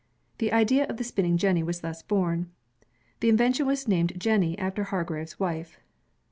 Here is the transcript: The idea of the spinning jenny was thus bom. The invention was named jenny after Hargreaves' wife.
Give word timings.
The 0.39 0.51
idea 0.51 0.87
of 0.87 0.97
the 0.97 1.03
spinning 1.03 1.37
jenny 1.37 1.61
was 1.61 1.81
thus 1.81 2.01
bom. 2.01 2.49
The 3.19 3.29
invention 3.29 3.67
was 3.67 3.87
named 3.87 4.13
jenny 4.19 4.57
after 4.57 4.85
Hargreaves' 4.85 5.39
wife. 5.39 5.77